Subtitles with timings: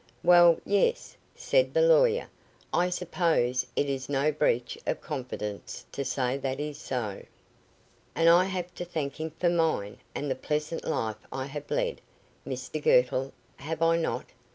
[0.23, 2.27] "Well yes," said the old lawyer;
[2.73, 7.23] "I suppose it is no breach of confidence to say that it is so."
[8.15, 12.01] "And I have to thank him for mine, and the pleasant life I have led,
[12.47, 14.25] Mr Girtle, have I not?"